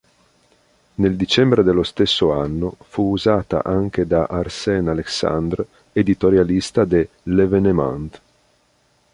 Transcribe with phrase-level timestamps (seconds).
[0.95, 8.19] Nel dicembre dello stesso anno fu usata anche da Arsène Alexandre, editorialista de "L'Evénement".